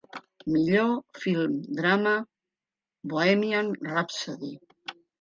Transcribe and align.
Millor 0.53 0.89
film 1.25 1.53
drama: 1.81 2.15
‘Bohemian 3.13 3.73
Rhapsody’ 3.93 4.55